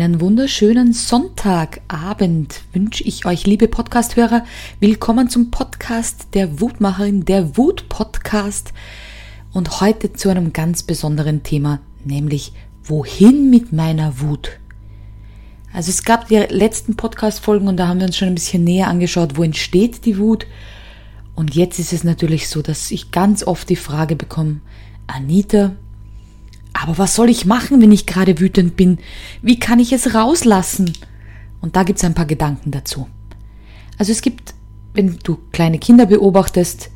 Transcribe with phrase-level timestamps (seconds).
[0.00, 4.44] Einen wunderschönen Sonntagabend wünsche ich euch, liebe Podcasthörer.
[4.78, 8.72] Willkommen zum Podcast der Wutmacherin, der Wut-Podcast.
[9.52, 12.52] Und heute zu einem ganz besonderen Thema, nämlich
[12.84, 14.60] wohin mit meiner Wut?
[15.72, 18.86] Also es gab die letzten Podcast-Folgen und da haben wir uns schon ein bisschen näher
[18.86, 20.46] angeschaut, wo entsteht die Wut.
[21.34, 24.60] Und jetzt ist es natürlich so, dass ich ganz oft die Frage bekomme,
[25.08, 25.72] Anita,
[26.82, 28.98] aber was soll ich machen, wenn ich gerade wütend bin?
[29.42, 30.92] Wie kann ich es rauslassen?
[31.60, 33.08] Und da gibt es ein paar Gedanken dazu.
[33.98, 34.54] Also es gibt,
[34.94, 36.90] wenn du kleine Kinder beobachtest,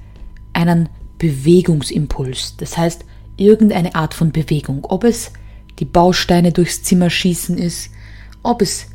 [0.52, 2.56] einen Bewegungsimpuls.
[2.58, 3.05] Das heißt,
[3.36, 4.84] irgendeine Art von Bewegung.
[4.84, 5.32] Ob es
[5.78, 7.91] die Bausteine durchs Zimmer schießen ist,
[8.42, 8.86] ob es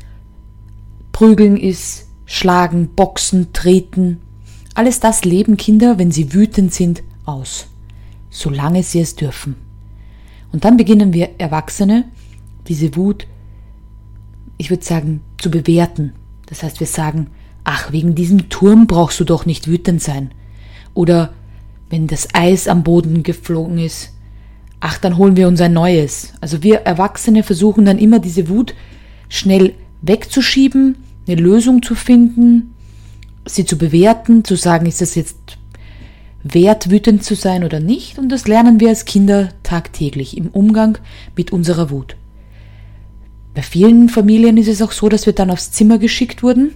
[1.12, 4.20] prügeln ist, schlagen, boxen, treten.
[4.74, 7.66] Alles das leben Kinder, wenn sie wütend sind, aus.
[8.30, 9.67] Solange sie es dürfen.
[10.52, 12.04] Und dann beginnen wir Erwachsene,
[12.68, 13.26] diese Wut,
[14.56, 16.12] ich würde sagen, zu bewerten.
[16.46, 17.28] Das heißt, wir sagen,
[17.64, 20.30] ach, wegen diesem Turm brauchst du doch nicht wütend sein.
[20.94, 21.32] Oder
[21.90, 24.14] wenn das Eis am Boden geflogen ist,
[24.80, 26.32] ach, dann holen wir uns ein neues.
[26.40, 28.74] Also wir Erwachsene versuchen dann immer diese Wut
[29.28, 32.74] schnell wegzuschieben, eine Lösung zu finden,
[33.44, 35.57] sie zu bewerten, zu sagen, ist das jetzt
[36.42, 38.18] wert, wütend zu sein oder nicht.
[38.18, 40.98] Und das lernen wir als Kinder tagtäglich im Umgang
[41.36, 42.16] mit unserer Wut.
[43.54, 46.74] Bei vielen Familien ist es auch so, dass wir dann aufs Zimmer geschickt wurden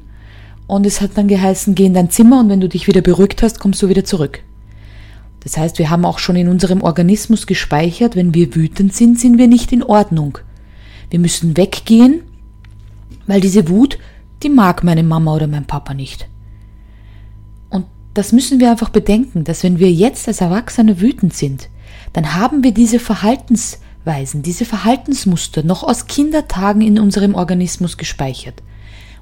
[0.66, 3.42] und es hat dann geheißen, geh in dein Zimmer und wenn du dich wieder beruhigt
[3.42, 4.42] hast, kommst du wieder zurück.
[5.41, 9.38] Das heißt, wir haben auch schon in unserem Organismus gespeichert, wenn wir wütend sind, sind
[9.38, 10.38] wir nicht in Ordnung.
[11.10, 12.22] Wir müssen weggehen,
[13.26, 13.98] weil diese Wut,
[14.42, 16.28] die mag meine Mama oder mein Papa nicht
[18.14, 21.69] das müssen wir einfach bedenken, dass wenn wir jetzt als Erwachsene wütend sind,
[22.12, 28.62] dann haben wir diese Verhaltensweisen, diese Verhaltensmuster noch aus Kindertagen in unserem Organismus gespeichert.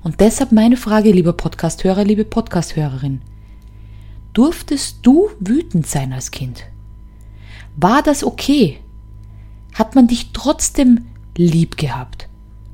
[0.03, 3.21] Und deshalb meine Frage, lieber Podcasthörer, liebe Podcasthörerin.
[4.33, 6.65] Durftest du wütend sein als Kind?
[7.77, 8.79] War das okay?
[9.75, 12.29] Hat man dich trotzdem lieb gehabt?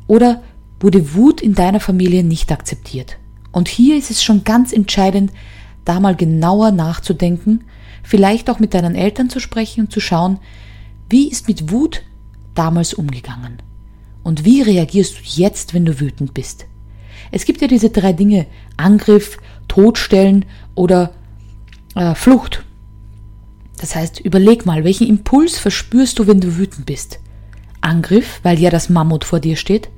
[0.07, 0.43] Oder
[0.81, 3.19] wurde Wut in deiner Familie nicht akzeptiert?
[3.53, 5.33] Und hier ist es schon ganz entscheidend,
[5.87, 7.65] da mal genauer nachzudenken,
[8.03, 10.39] vielleicht auch mit deinen Eltern zu sprechen und zu schauen,
[11.09, 12.03] wie ist mit Wut
[12.55, 13.63] damals umgegangen?
[14.23, 16.67] Und wie reagierst du jetzt, wenn du wütend bist?
[17.31, 19.39] Es gibt ja diese drei Dinge, Angriff,
[19.69, 21.13] Todstellen oder
[21.95, 22.65] äh, Flucht.
[23.79, 27.21] Das heißt, überleg mal, welchen Impuls verspürst du, wenn du wütend bist?
[27.81, 29.91] Angriff, weil ja das Mammut vor dir steht.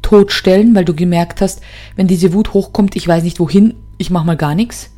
[0.00, 1.60] Todstellen, weil du gemerkt hast,
[1.94, 4.90] wenn diese Wut hochkommt, ich weiß nicht wohin, ich mach mal gar nichts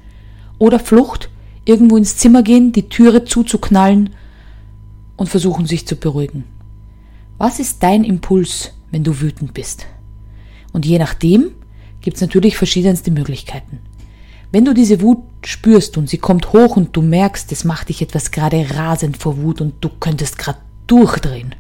[0.59, 1.29] oder Flucht,
[1.65, 4.11] irgendwo ins Zimmer gehen, die Türe zuzuknallen
[5.17, 6.45] und versuchen sich zu beruhigen.
[7.39, 9.87] Was ist dein Impuls, wenn du wütend bist?
[10.73, 11.53] Und je nachdem
[12.01, 13.81] gibt es natürlich verschiedenste Möglichkeiten.
[14.53, 18.03] Wenn du diese Wut spürst und sie kommt hoch und du merkst, es macht dich
[18.03, 21.55] etwas gerade rasend vor Wut und du könntest gerade durchdrehen,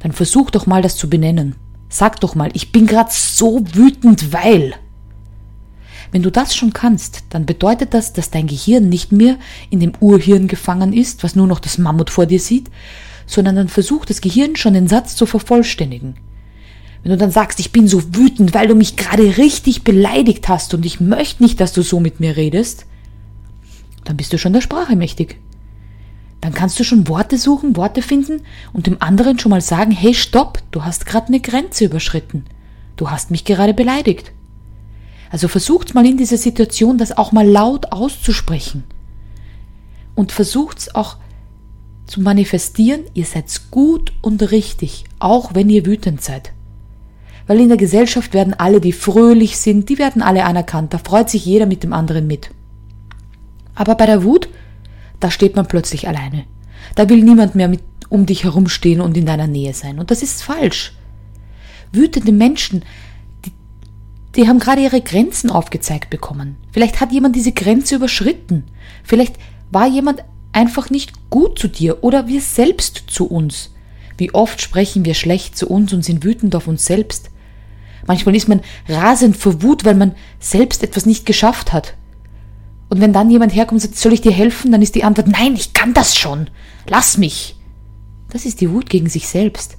[0.00, 1.54] dann versuch doch mal das zu benennen.
[1.88, 4.74] Sag doch mal, ich bin gerade so wütend, weil.
[6.12, 9.36] Wenn du das schon kannst, dann bedeutet das, dass dein Gehirn nicht mehr
[9.70, 12.70] in dem Urhirn gefangen ist, was nur noch das Mammut vor dir sieht,
[13.26, 16.14] sondern dann versucht das Gehirn schon den Satz zu vervollständigen.
[17.02, 20.74] Wenn du dann sagst, ich bin so wütend, weil du mich gerade richtig beleidigt hast
[20.74, 22.86] und ich möchte nicht, dass du so mit mir redest,
[24.04, 25.38] dann bist du schon der Sprache mächtig.
[26.40, 28.42] Dann kannst du schon Worte suchen, Worte finden
[28.72, 32.44] und dem anderen schon mal sagen, hey, stopp, du hast gerade eine Grenze überschritten.
[32.96, 34.32] Du hast mich gerade beleidigt.
[35.30, 38.84] Also versucht mal in dieser Situation das auch mal laut auszusprechen.
[40.14, 41.16] Und versucht auch
[42.06, 46.52] zu manifestieren, ihr seid gut und richtig, auch wenn ihr wütend seid.
[47.46, 51.30] Weil in der Gesellschaft werden alle, die fröhlich sind, die werden alle anerkannt, da freut
[51.30, 52.50] sich jeder mit dem anderen mit.
[53.74, 54.48] Aber bei der Wut,
[55.20, 56.44] da steht man plötzlich alleine.
[56.94, 59.98] Da will niemand mehr mit um dich herumstehen und in deiner Nähe sein.
[59.98, 60.92] Und das ist falsch.
[61.92, 62.84] Wütende Menschen
[64.36, 66.56] die haben gerade ihre Grenzen aufgezeigt bekommen.
[66.72, 68.64] Vielleicht hat jemand diese Grenze überschritten.
[69.02, 69.36] Vielleicht
[69.70, 73.72] war jemand einfach nicht gut zu dir oder wir selbst zu uns.
[74.18, 77.30] Wie oft sprechen wir schlecht zu uns und sind wütend auf uns selbst.
[78.06, 81.94] Manchmal ist man rasend vor Wut, weil man selbst etwas nicht geschafft hat.
[82.88, 85.26] Und wenn dann jemand herkommt und sagt, soll ich dir helfen, dann ist die Antwort,
[85.28, 86.48] nein, ich kann das schon.
[86.88, 87.56] Lass mich.
[88.30, 89.76] Das ist die Wut gegen sich selbst.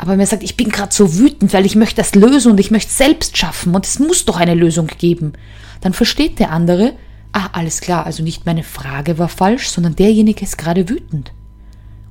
[0.00, 2.58] Aber wenn er sagt, ich bin gerade so wütend, weil ich möchte das lösen und
[2.58, 5.34] ich möchte selbst schaffen und es muss doch eine Lösung geben,
[5.82, 6.94] dann versteht der andere,
[7.32, 11.32] ah, alles klar, also nicht meine Frage war falsch, sondern derjenige ist gerade wütend.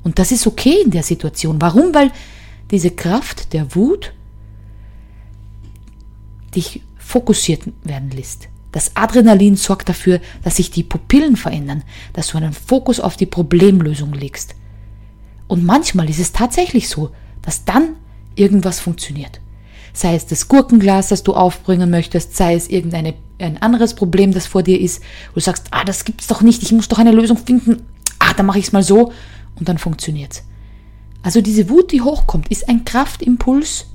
[0.04, 1.60] Und das ist okay in der Situation.
[1.62, 1.96] Warum?
[1.96, 2.12] Weil
[2.70, 4.14] diese Kraft der Wut
[6.56, 8.50] dich fokussiert werden lässt.
[8.72, 11.84] Das Adrenalin sorgt dafür, dass sich die Pupillen verändern,
[12.14, 14.54] dass du einen Fokus auf die Problemlösung legst.
[15.48, 17.10] Und manchmal ist es tatsächlich so,
[17.42, 17.96] dass dann
[18.36, 19.42] irgendwas funktioniert.
[19.94, 24.48] Sei es das Gurkenglas, das du aufbringen möchtest, sei es irgendein ein anderes Problem, das
[24.48, 27.12] vor dir ist, wo du sagst, ah, das gibt's doch nicht, ich muss doch eine
[27.12, 27.84] Lösung finden,
[28.20, 29.14] ah, dann mache ich es mal so
[29.58, 30.44] und dann funktioniert's.
[31.24, 33.88] Also diese Wut, die hochkommt, ist ein Kraftimpuls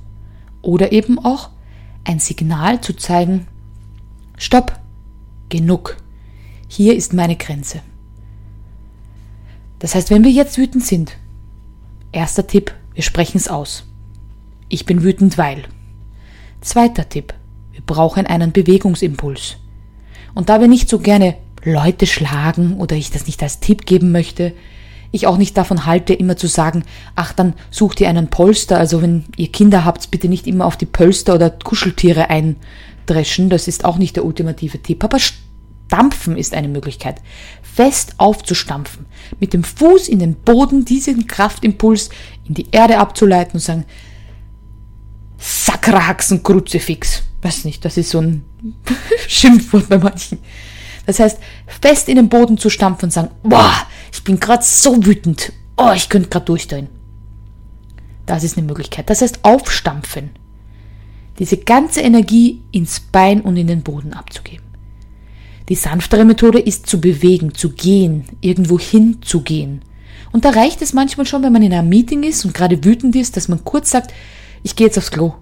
[0.63, 1.51] oder eben auch
[2.05, 3.47] ein Signal zu zeigen,
[4.37, 4.79] stopp,
[5.49, 5.97] genug,
[6.69, 7.81] hier ist meine Grenze.
[9.79, 11.17] Das heißt, wenn wir jetzt wütend sind,
[12.13, 13.85] erster Tipp, wir sprechen es aus.
[14.69, 15.65] Ich bin wütend, weil.
[16.61, 17.35] Zweiter Tipp,
[17.73, 19.57] wir brauchen einen Bewegungsimpuls.
[20.35, 24.13] Und da wir nicht so gerne Leute schlagen oder ich das nicht als Tipp geben
[24.13, 24.53] möchte,
[25.15, 28.79] ich auch nicht davon halte, immer zu sagen, ach, dann sucht ihr einen Polster.
[28.79, 33.49] Also wenn ihr Kinder habt, bitte nicht immer auf die Pölster oder Kuscheltiere eindreschen.
[33.49, 35.05] Das ist auch nicht der ultimative Tipp.
[35.05, 35.19] Aber
[35.95, 37.23] stampfen ist eine Möglichkeit.
[37.63, 39.07] Fest aufzustampfen.
[39.39, 42.11] Mit dem Fuß in den Boden diesen Kraftimpuls
[42.47, 43.85] in die Erde abzuleiten und sagen,
[45.39, 47.23] Sakrahaxen Kruzifix.
[47.43, 48.45] Weiß nicht, das ist so ein
[49.29, 50.39] Schimpfwort bei manchen.
[51.07, 51.39] Das heißt,
[51.81, 53.75] fest in den Boden zu stampfen und sagen, boah,
[54.13, 55.53] ich bin gerade so wütend.
[55.77, 56.89] Oh, ich könnte gerade durchdrehen.
[58.27, 59.11] Das ist eine Möglichkeit.
[59.11, 60.31] Das heißt, aufstampfen.
[61.39, 64.64] Diese ganze Energie ins Bein und in den Boden abzugeben.
[65.69, 69.83] Die sanftere Methode ist zu bewegen, zu gehen, irgendwo hinzugehen.
[70.33, 73.17] Und da reicht es manchmal schon, wenn man in einem Meeting ist und gerade wütend
[73.17, 74.13] ist, dass man kurz sagt,
[74.63, 75.35] ich gehe jetzt aufs Klo.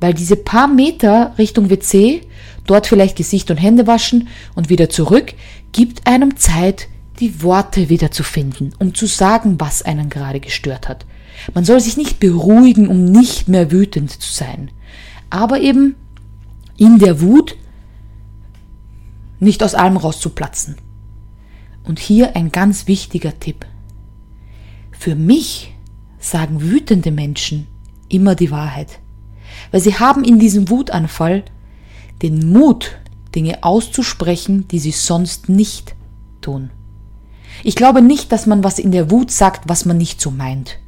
[0.00, 2.20] Weil diese paar Meter Richtung WC,
[2.66, 5.32] dort vielleicht Gesicht und Hände waschen und wieder zurück,
[5.72, 6.88] gibt einem Zeit,
[7.20, 11.06] die Worte wieder zu finden, um zu sagen, was einen gerade gestört hat.
[11.54, 14.70] Man soll sich nicht beruhigen, um nicht mehr wütend zu sein.
[15.30, 15.96] Aber eben
[16.76, 17.56] in der Wut
[19.40, 20.76] nicht aus allem rauszuplatzen.
[21.84, 23.66] Und hier ein ganz wichtiger Tipp.
[24.92, 25.74] Für mich
[26.18, 27.66] sagen wütende Menschen
[28.08, 29.00] immer die Wahrheit.
[29.70, 31.44] Weil sie haben in diesem Wutanfall
[32.22, 32.98] den Mut,
[33.34, 35.94] Dinge auszusprechen, die sie sonst nicht
[36.40, 36.70] tun.
[37.62, 40.78] Ich glaube nicht, dass man was in der Wut sagt, was man nicht so meint.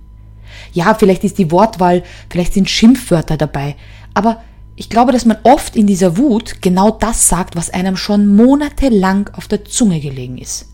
[0.72, 3.76] Ja, vielleicht ist die Wortwahl, vielleicht sind Schimpfwörter dabei,
[4.14, 4.42] aber
[4.76, 9.30] ich glaube, dass man oft in dieser Wut genau das sagt, was einem schon monatelang
[9.32, 10.68] auf der Zunge gelegen ist.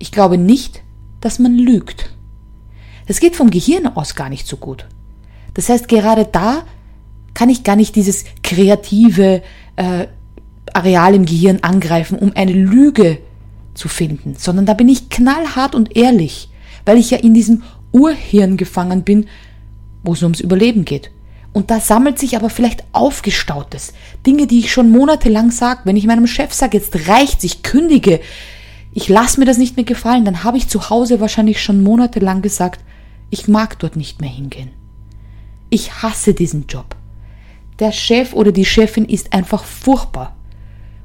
[0.00, 0.82] Ich glaube nicht,
[1.20, 2.10] dass man lügt.
[3.06, 4.86] Das geht vom Gehirn aus gar nicht so gut.
[5.54, 6.64] Das heißt, gerade da
[7.34, 9.42] kann ich gar nicht dieses kreative
[9.76, 10.08] äh,
[10.74, 13.18] Areal im Gehirn angreifen, um eine Lüge
[13.74, 16.50] zu finden, sondern da bin ich knallhart und ehrlich,
[16.84, 17.62] weil ich ja in diesem
[17.92, 19.26] Urhirn gefangen bin,
[20.02, 21.12] wo es ums Überleben geht.
[21.58, 23.92] Und da sammelt sich aber vielleicht aufgestautes.
[24.24, 25.80] Dinge, die ich schon monatelang sage.
[25.82, 28.20] Wenn ich meinem Chef sage, jetzt reicht's, ich kündige,
[28.92, 32.42] ich lasse mir das nicht mehr gefallen, dann habe ich zu Hause wahrscheinlich schon monatelang
[32.42, 32.84] gesagt,
[33.30, 34.70] ich mag dort nicht mehr hingehen.
[35.68, 36.94] Ich hasse diesen Job.
[37.80, 40.36] Der Chef oder die Chefin ist einfach furchtbar.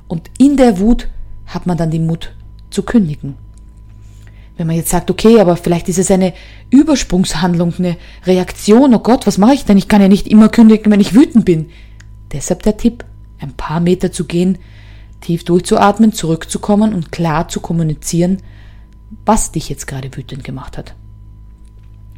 [0.07, 1.07] Und in der Wut
[1.47, 2.35] hat man dann den Mut
[2.69, 3.37] zu kündigen.
[4.55, 6.33] Wenn man jetzt sagt, okay, aber vielleicht ist es eine
[6.69, 9.77] Übersprungshandlung, eine Reaktion, oh Gott, was mache ich denn?
[9.77, 11.69] Ich kann ja nicht immer kündigen, wenn ich wütend bin.
[12.31, 13.03] Deshalb der Tipp,
[13.39, 14.59] ein paar Meter zu gehen,
[15.21, 18.37] tief durchzuatmen, zurückzukommen und klar zu kommunizieren,
[19.25, 20.95] was dich jetzt gerade wütend gemacht hat.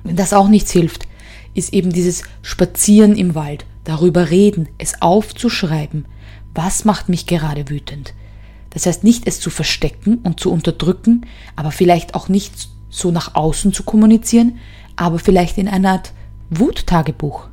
[0.03, 1.07] Wenn das auch nichts hilft,
[1.53, 6.05] ist eben dieses Spazieren im Wald, darüber reden, es aufzuschreiben,
[6.53, 8.13] was macht mich gerade wütend,
[8.75, 13.33] das heißt nicht es zu verstecken und zu unterdrücken, aber vielleicht auch nicht so nach
[13.33, 14.59] außen zu kommunizieren,
[14.97, 16.11] aber vielleicht in einer Art
[16.49, 17.47] Wuttagebuch.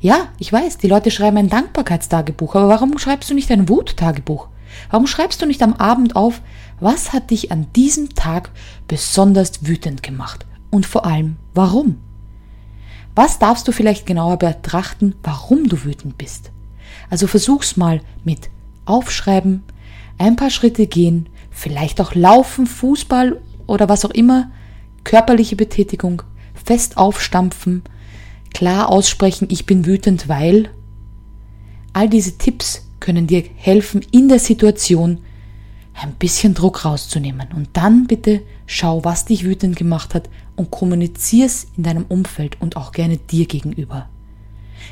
[0.00, 4.48] Ja, ich weiß, die Leute schreiben ein Dankbarkeitstagebuch, aber warum schreibst du nicht ein Wuttagebuch?
[4.88, 6.40] Warum schreibst du nicht am Abend auf,
[6.80, 8.50] was hat dich an diesem Tag
[8.88, 10.46] besonders wütend gemacht?
[10.70, 11.98] Und vor allem, warum?
[13.14, 16.52] Was darfst du vielleicht genauer betrachten, warum du wütend bist?
[17.10, 18.48] Also versuch's mal mit
[18.86, 19.62] Aufschreiben,
[20.20, 24.50] ein paar Schritte gehen, vielleicht auch laufen, Fußball oder was auch immer,
[25.02, 26.22] körperliche Betätigung,
[26.52, 27.82] fest aufstampfen,
[28.52, 30.68] klar aussprechen, ich bin wütend, weil.
[31.92, 35.20] All diese Tipps können dir helfen, in der Situation
[35.94, 37.48] ein bisschen Druck rauszunehmen.
[37.56, 42.76] Und dann bitte schau, was dich wütend gemacht hat und kommunizier's in deinem Umfeld und
[42.76, 44.08] auch gerne dir gegenüber.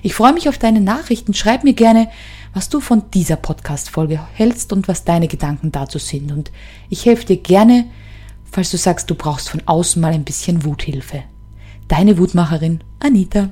[0.03, 1.35] Ich freue mich auf deine Nachrichten.
[1.35, 2.09] Schreib mir gerne,
[2.55, 6.33] was du von dieser Podcast-Folge hältst und was deine Gedanken dazu sind.
[6.33, 6.51] Und
[6.89, 7.87] ich helfe dir gerne,
[8.51, 11.25] falls du sagst, du brauchst von außen mal ein bisschen Wuthilfe.
[11.89, 13.51] Deine Wutmacherin, Anita.